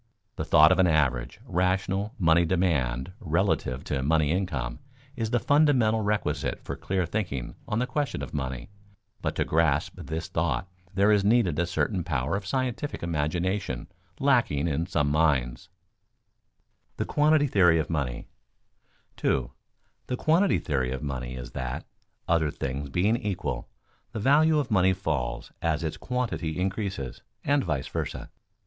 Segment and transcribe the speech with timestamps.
[0.35, 4.79] The thought of an average, rational, money demand relative to money income
[5.15, 8.71] is the fundamental requisite for clear thinking on the question of money,
[9.21, 14.67] but to grasp this thought there is needed a certain power of scientific imagination lacking
[14.67, 15.69] in some minds.
[16.93, 18.27] [Sidenote: The quantity theory of money]
[19.17, 19.51] 2.
[20.07, 21.85] _The quantity theory of money is that,
[22.27, 23.69] other things being equal,
[24.13, 28.31] the value of money falls as its quantity increases, and vice versa.